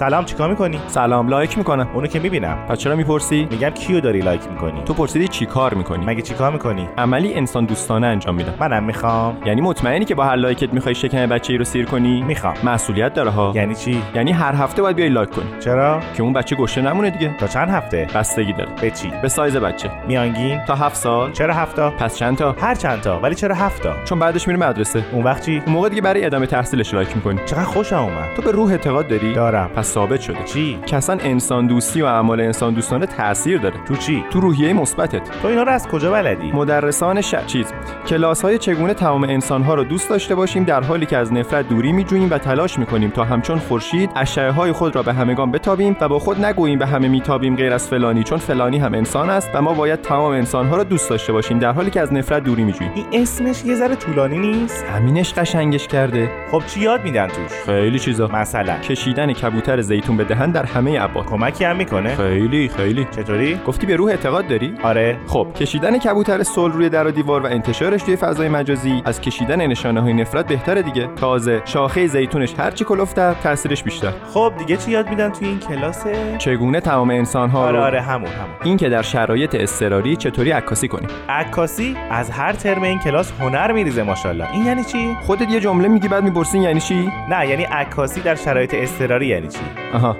[0.00, 1.88] سلام چیکار می‌کنی؟ سلام لایک می‌کنم.
[1.94, 2.58] اونو که می‌بینم.
[2.68, 6.88] پس چرا می‌پرسی؟ میگم کیو داری لایک می‌کنی؟ تو پرسیدی چیکار می‌کنی؟ مگه چیکار می‌کنی؟
[6.98, 8.54] عملی انسان دوستانه انجام میدم.
[8.60, 9.36] منم می‌خوام.
[9.46, 12.54] یعنی مطمئنی که با هر لایکت می‌خوای شکم بچه ای رو سیر کنی؟ می‌خوام.
[12.64, 13.52] مسئولیت داره ها.
[13.54, 15.50] یعنی چی؟ یعنی هر هفته باید بیای لایک کنی.
[15.60, 17.36] چرا؟ که اون بچه گشنه نمونه دیگه.
[17.38, 18.70] تا چند هفته؟ بستگی داره.
[18.80, 19.90] به چی؟ به سایز بچه.
[20.08, 21.32] میانگین؟ تا هفت سال.
[21.32, 23.20] چرا هفتا پس چند تا؟ هر چند تا.
[23.20, 25.04] ولی چرا هفتا چون بعدش میره مدرسه.
[25.12, 27.40] اون وقت چی؟ اون موقع دیگه برای ادامه تحصیلش لایک می‌کنی.
[27.46, 28.34] چقدر خوشم اومد.
[28.36, 29.70] تو به روح اعتقاد داری؟ دارم.
[29.76, 30.44] پس ثابت شده.
[30.44, 33.84] چی؟ که اصلا انسان دوستی و اعمال انسان دوستانه تاثیر داره.
[33.84, 35.40] تو چی؟ تو روحیه مثبتت.
[35.42, 37.34] تو اینا رو از کجا بلدی؟ مدرسان ش...
[37.46, 37.66] چیز.
[38.06, 41.68] کلاس های چگونه تمام انسان ها رو دوست داشته باشیم در حالی که از نفرت
[41.68, 45.96] دوری میجوییم و تلاش می‌کنیم تا همچون خورشید اشعه های خود را به همگان بتابیم
[46.00, 49.50] و با خود نگوییم به همه میتابیم غیر از فلانی چون فلانی هم انسان است
[49.54, 52.44] و ما باید تمام انسان ها را دوست داشته باشیم در حالی که از نفرت
[52.44, 52.92] دوری میجوییم.
[52.94, 56.30] این اسمش یه ذره طولانی نیست؟ همینش قشنگش کرده.
[56.50, 58.28] خب چی یاد میدن توش؟ خیلی چیزا.
[58.28, 58.78] مثلا.
[58.78, 63.06] کشیدن کبوتر زیتون به دهن در همه ابعاد کمکی هم می‌کنه؟ خیلی خیلی.
[63.16, 65.18] چطوری؟ گفتی به روح اعتقاد داری؟ آره.
[65.26, 69.66] خب کشیدن کبوتر صلح روی در و دیوار و انتشارش توی فضای مجازی از کشیدن
[69.66, 71.08] نشانه های نفرت بهتره دیگه.
[71.16, 74.12] تازه شاخه زیتونش هرچی کلفتر تاثیرش بیشتر.
[74.34, 76.04] خب دیگه چی یاد میدن توی این کلاس؟
[76.38, 78.54] چگونه تمام انسان ها آره رو آره همون همون.
[78.64, 83.72] این که در شرایط اضطراری چطوری عکاسی کنیم عکاسی از هر ترم این کلاس هنر
[83.72, 84.52] میریزه ماشاءالله.
[84.52, 88.34] این یعنی چی؟ خودت یه جمله میگی بعد می‌پرسین یعنی چی؟ نه یعنی عکاسی در
[88.34, 89.58] شرایط اضطراری یعنی چی؟
[89.94, 90.16] آها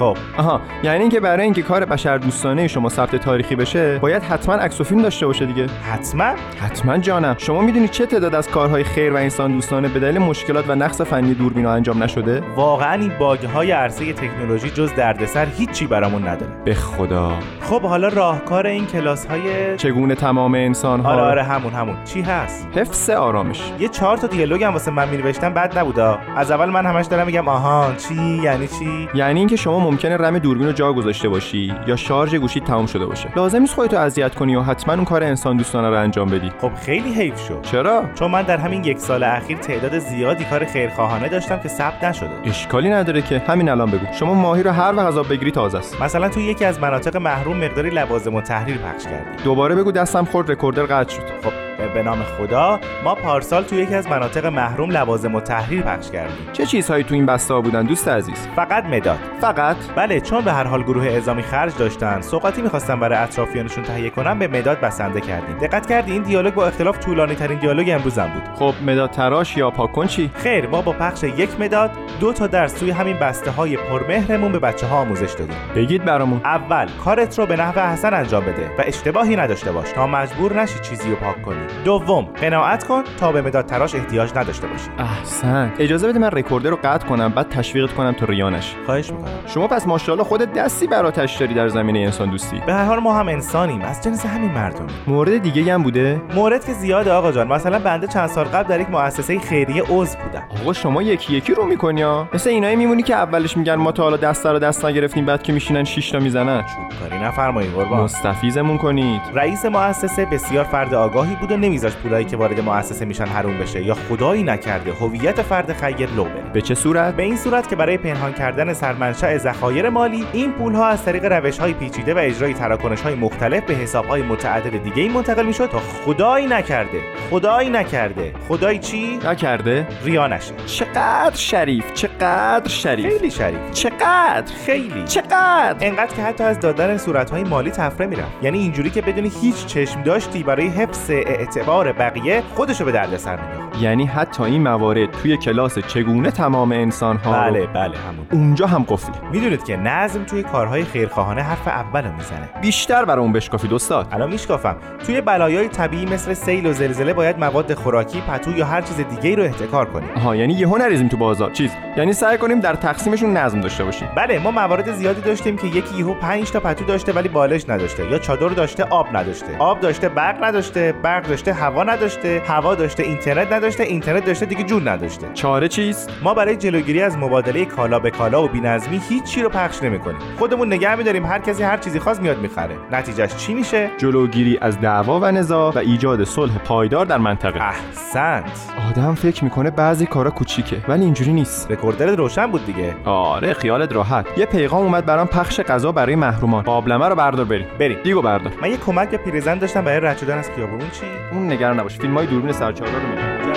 [0.00, 0.16] خب.
[0.38, 4.80] آها یعنی اینکه برای اینکه کار بشر دوستانه شما ثبت تاریخی بشه باید حتما عکس
[4.80, 5.66] و فیلم داشته باشه دیگه.
[5.92, 7.34] حتما؟ حتما جانم.
[7.38, 11.00] شما می‌دونید چه تعداد از کارهای خیر و انسان دوستانه به دلیل مشکلات و نقص
[11.00, 16.52] فنی دوربین انجام نشده؟ واقعا این باگ های عرصه تکنولوژی جز دردسر هیچی برامون نداره.
[16.64, 17.32] به خدا.
[17.60, 22.04] خب حالا راهکار این کلاس های چگونه تمام انسان ها آره آره همون همون.
[22.04, 23.72] چی هست؟ حفظ آرامش.
[23.78, 26.18] یه چهار تا دیالوگ هم واسه من مینوشتم بد نبودا.
[26.36, 30.38] از اول من همش دارم میگم آها چی؟ یعنی چی؟ یعنی اینکه شما ممکنه رم
[30.38, 33.32] دوربین رو جا گذاشته باشی یا شارژ گوشی تمام شده باشه.
[33.36, 36.52] لازم نیست خودتو اذیت کنی و حتما اون کار انسان دوستانه رو انجام بدی.
[36.60, 37.62] خب خیلی حیف شد.
[37.62, 42.04] چرا؟ چون من در همین یک سال اخیر تعداد زیادی کار خیرخواهانه داشتم که ثبت
[42.04, 42.30] نشده.
[42.44, 43.38] اشکالی نداره که.
[43.38, 44.06] همین الان بگو.
[44.12, 46.02] شما ماهی رو هر وقت بگیری تازه است.
[46.02, 49.42] مثلا تو یکی از مناطق محروم مقداری لوازم و تحریر پخش کردی.
[49.44, 51.22] دوباره بگو دستم خورد رکوردر قطع شد.
[51.42, 51.69] خب.
[51.94, 56.52] به نام خدا ما پارسال تو یکی از مناطق محروم لوازم و تحریر پخش کردیم.
[56.52, 59.18] چه چیزهایی تو این بسته ها بودن دوست عزیز؟ فقط مداد.
[59.40, 64.10] فقط؟ بله چون به هر حال گروه اعزامی خرج داشتن سوقاتی می‌خواستن برای اطرافیانشون تهیه
[64.10, 65.58] کنن به مداد بسنده کردیم.
[65.58, 68.42] دقت کردی؟ این دیالوگ با اختلاف طولانی ترین دیالوگ امروزم بود.
[68.58, 72.72] خب مداد تراش یا پاکن چی؟ خیر ما با پخش یک مداد دو تا درس
[72.72, 75.56] توی همین بسته های پرمهرمون به بچه ها آموزش دادیم.
[75.76, 76.40] بگید برامون.
[76.44, 79.92] اول کارت رو به نحو حسن انجام بده و اشتباهی نداشته باش.
[79.92, 81.60] تا مجبور نشی چیزی رو پاک کنی.
[81.84, 84.88] دوم قناعت کن تا به مداد تراش احتیاج نداشته باشی.
[84.98, 85.72] احسن.
[85.78, 88.74] اجازه بده من رکوردر رو قطع کنم بعد تشویقت کنم تو ریانش.
[88.86, 89.30] خواهش می‌کنم.
[89.46, 92.62] شما پس ماشاءالله خودت دستی براتش داری در زمینه انسان دوستی.
[92.66, 93.82] به هر حال ما هم انسانیم.
[93.82, 97.48] از جنس همین مردم مورد دیگه هم بوده؟ مورد که زیاده آقا جان.
[97.48, 100.42] مثلا بنده چند سال قبل در یک مؤسسه خیریه عضو بودم.
[100.62, 104.02] آقا شما یکی یکی رو می‌کنی ها؟ مثل اینایی میمونی که اولش میگن ما تا
[104.02, 106.60] حالا دست رو دست نگرفتیم بعد که میشینن شش تا می‌زنن.
[106.60, 108.00] چوب کاری نفرمایید قربان.
[108.00, 109.20] مستفیزمون کنید.
[109.34, 113.82] رئیس مؤسسه بسیار فرد آگاهی بود و نمیذاشت پولایی که وارد مؤسسه میشن حروم بشه.
[113.84, 117.98] یا خدایی نکرده هویت فرد خیر لو به چه صورت؟ به این صورت که برای
[117.98, 122.54] پنهان کردن سرمنشأ ذخایر مالی این پول ها از طریق روش های پیچیده و اجرای
[122.54, 127.00] تراکنش های مختلف به حساب های متعدد دیگه منتقل می‌شد تا خدایی نکرده.
[127.30, 128.32] خدایی نکرده.
[128.48, 129.86] خدایی چی؟ نکرده.
[130.04, 130.54] ریا نشه.
[130.66, 133.06] چقدر شریف چقدر شریف.
[133.06, 133.70] خیلی شریف.
[133.72, 134.52] چقدر.
[134.66, 135.04] خیلی.
[135.04, 135.76] چقدر.
[135.80, 139.66] انقدر که حتی از دادن صورت های مالی تفره میرم یعنی اینجوری که بدونی هیچ
[139.66, 143.69] چشم داشتی برای حفظ اعتبار بقیه خودشو به دردسر مینداخت.
[143.80, 148.26] یعنی حتی این موارد توی کلاس چگونه تمام انسان ها بله بله همون.
[148.32, 152.48] اونجا هم قفله می‌دونید که نظم توی کارهای خیرخواهانه حرف اولو می‌زنه.
[152.60, 154.06] بیشتر برای اون بشکافید استاد.
[154.12, 154.76] الان میشکافم.
[155.06, 159.30] توی بلایای طبیعی مثل سیل و زلزله باید مواد خوراکی پتو یا هر چیز دیگه
[159.30, 160.08] ای رو احتکار کنیم.
[160.16, 161.50] آها یعنی یهو نریزیم تو بازار.
[161.50, 161.70] چیز.
[161.96, 164.08] یعنی سعی کنیم در تقسیمشون نظم داشته باشیم.
[164.16, 168.10] بله ما موارد زیادی داشتیم که یکی یهو 5 تا پتو داشته ولی بالش نداشته
[168.10, 169.56] یا چادر داشته آب نداشته.
[169.58, 174.62] آب داشته برق نداشته برق داشته هوا نداشته هوا داشته اینترنت نداشته اینترنت داشته دیگه
[174.62, 175.26] جون نداشته.
[175.34, 179.82] چاره چیست؟ ما برای جلوگیری از مبادله کالا به کالا و بی‌نظمی هیچی رو پخش
[179.82, 180.18] نمی‌کنیم.
[180.38, 182.76] خودمون نگه می‌داریم هر کسی هر چیزی خواست میاد می‌خره.
[182.92, 187.62] نتیجهش چی میشه؟ جلوگیری از دعوا و نزاع و ایجاد صلح پایدار در منطقه.
[187.62, 188.50] احسنت.
[188.90, 191.70] آدم فکر می‌کنه بعضی کارا کوچیکه ولی اینجوری نیست.
[191.70, 192.94] رکوردرت روشن بود دیگه.
[193.04, 194.26] آره خیالت راحت.
[194.38, 196.62] یه پیغام اومد برام پخش غذا برای محرومان.
[196.62, 197.66] قابلمه رو بردار بریم.
[197.78, 197.98] بریم.
[198.04, 198.52] دیگو بردار.
[198.62, 200.78] من یه کمک به پیرزن داشتم برای رد شدن از خیابون.
[200.78, 201.98] چی؟ اون نگران نباش.
[201.98, 203.49] فیلمای دوربین سرچالا رو می‌بینم.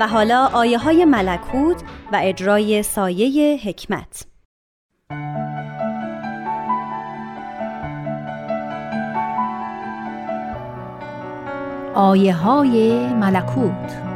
[0.00, 1.82] و حالا آیه های ملکوت
[2.12, 4.26] و اجرای سایه حکمت.
[11.94, 14.09] آیه های ملکوت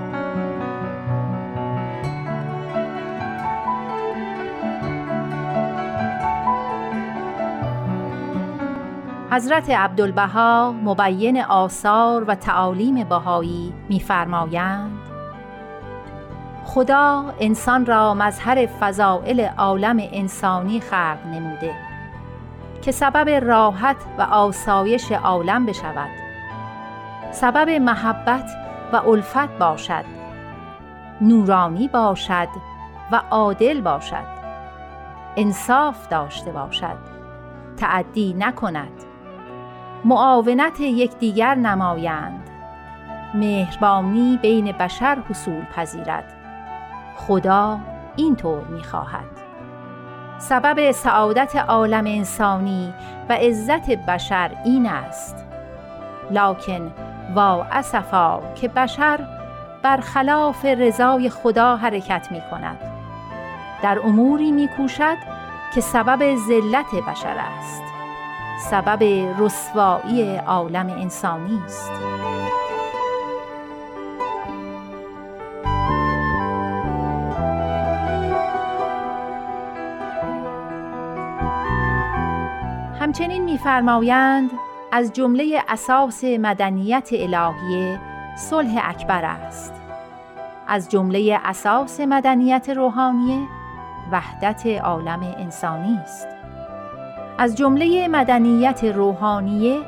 [9.35, 14.99] حضرت عبدالبها مبین آثار و تعالیم بهایی می‌فرمایند.
[16.64, 21.74] خدا انسان را مظهر فضائل عالم انسانی خلق نموده
[22.82, 26.11] که سبب راحت و آسایش عالم بشود
[27.32, 28.51] سبب محبت
[28.93, 30.05] و الفت باشد
[31.20, 32.49] نورانی باشد
[33.12, 34.35] و عادل باشد
[35.37, 36.99] انصاف داشته باشد
[37.76, 39.13] تعدی نکند.
[40.05, 42.50] معاونت یکدیگر نمایند.
[43.34, 46.32] مهربانی بین بشر حصول پذیرد.
[47.16, 47.78] خدا
[48.16, 49.24] اینطور می‌خواهد.
[50.38, 52.94] سبب سعادت عالم انسانی
[53.28, 55.44] و عزت بشر این است.
[56.30, 56.92] لکن
[57.34, 59.20] وا اسفا که بشر
[59.82, 62.78] برخلاف رضای خدا حرکت می کند
[63.82, 65.16] در اموری می کوشد
[65.74, 67.93] که سبب ذلت بشر است.
[68.70, 69.02] سبب
[69.38, 71.90] رسوایی عالم انسانی است.
[83.00, 84.50] همچنین می‌فرمایند
[84.92, 88.00] از جمله اساس مدنیت الهیه
[88.36, 89.74] صلح اکبر است.
[90.68, 93.38] از جمله اساس مدنیت روحانیه
[94.12, 96.34] وحدت عالم انسانی است.
[97.39, 99.80] از جمله مدنیت روحانیه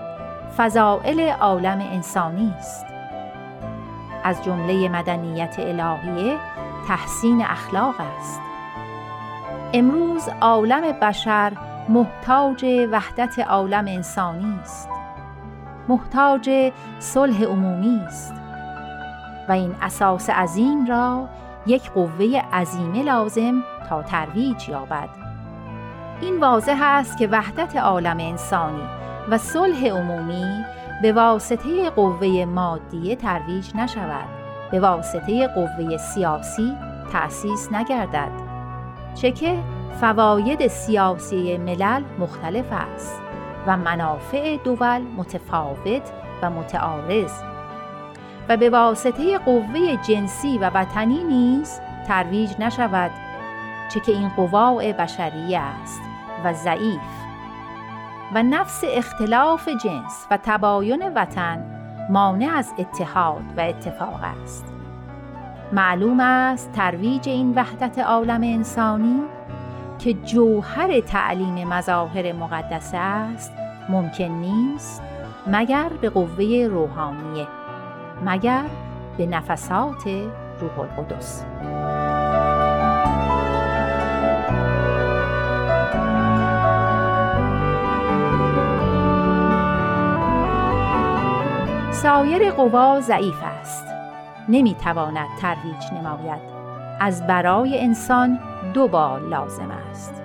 [0.57, 2.87] فضائل عالم انسانی است.
[4.25, 6.37] از جمله مدنیت الهیه
[6.89, 8.41] تحسین اخلاق است.
[9.73, 11.53] امروز عالم بشر
[11.89, 14.89] محتاج وحدت عالم انسانی است.
[15.89, 18.35] محتاج صلح عمومی است.
[19.49, 21.29] و این اساس عظیم را
[21.67, 25.26] یک قوه عظیمه لازم تا ترویج یابد.
[26.21, 28.89] این واضح است که وحدت عالم انسانی
[29.31, 30.65] و صلح عمومی
[31.03, 34.29] به واسطه قوه مادیه ترویج نشود
[34.71, 36.77] به واسطه قوه سیاسی
[37.13, 38.31] تأسیس نگردد.
[39.15, 39.59] چه که
[40.01, 43.23] فواید سیاسی ملل مختلف است
[43.67, 46.13] و منافع دول متفاوت
[46.43, 47.33] و متعارض.
[48.49, 53.11] و به واسطه قوه جنسی و وطنی نیز ترویج نشود
[53.95, 56.06] چه که این قواع بشری است.
[56.45, 57.01] و ضعیف.
[58.35, 61.65] و نفس اختلاف جنس و تباین وطن
[62.11, 64.73] مانع از اتحاد و اتفاق است.
[65.73, 69.23] معلوم است ترویج این وحدت عالم انسانی
[69.99, 73.53] که جوهر تعلیم مظاهر مقدسه است
[73.89, 75.03] ممکن نیست
[75.47, 77.47] مگر به قوه روحانیه
[78.25, 78.65] مگر
[79.17, 80.09] به نفسات
[80.61, 81.45] روح القدس.
[92.03, 93.87] سایر قوا ضعیف است.
[94.49, 96.41] نمی‌تواند ترویج نماید.
[97.01, 98.39] از برای انسان
[98.75, 100.23] دو بال لازم است.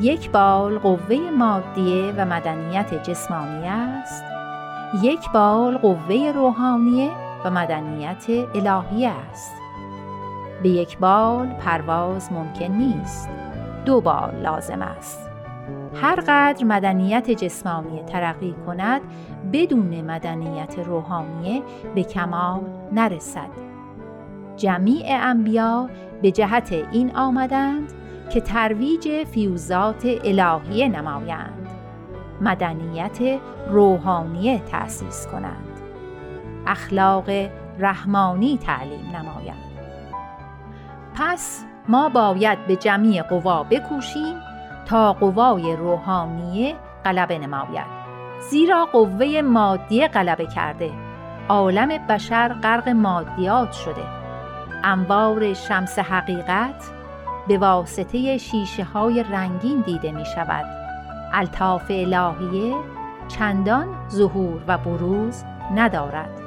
[0.00, 4.24] یک بال قوه مادیه و مدنیت جسمانی است.
[5.02, 7.10] یک بال قوه روحانیه
[7.44, 8.24] و مدنیت
[8.54, 9.54] الهی است.
[10.62, 13.28] به یک بال پرواز ممکن نیست.
[13.84, 15.31] دو بال لازم است.
[15.94, 19.00] هر قدر مدنیت جسمانی ترقی کند
[19.52, 21.62] بدون مدنیت روحانیه
[21.94, 22.60] به کمال
[22.92, 23.50] نرسد.
[24.56, 25.88] جمیع انبیا
[26.22, 27.92] به جهت این آمدند
[28.32, 31.68] که ترویج فیوزات الهیه نمایند.
[32.40, 35.80] مدنیت روحانیه تأسیس کنند.
[36.66, 37.30] اخلاق
[37.78, 39.72] رحمانی تعلیم نمایند.
[41.14, 44.51] پس ما باید به جمیع قوا بکوشیم
[44.86, 46.74] تا قوای روحانیه
[47.04, 47.86] غلبه نماید
[48.50, 50.92] زیرا قوه مادیه غلبه کرده
[51.48, 54.04] عالم بشر غرق مادیات شده.
[54.84, 56.92] انبار شمس حقیقت
[57.48, 60.64] به واسطه شیشه های رنگین دیده می شود
[61.32, 62.74] الطاف الهیه
[63.28, 66.41] چندان ظهور و بروز ندارد.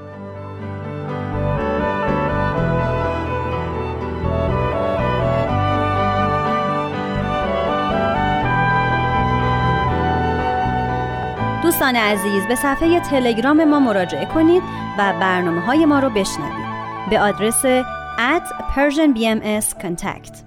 [11.66, 14.64] دوستان عزیز به صفحه تلگرام ما مراجعه کنید
[14.98, 16.66] و برنامه های ما رو بشنوید.
[17.10, 17.66] به آدرس
[18.18, 20.38] at Persian BMS Contact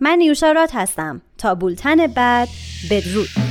[0.00, 1.22] من نیوشا هستم.
[1.38, 2.48] تا بولتن بعد
[2.90, 3.47] بدرود.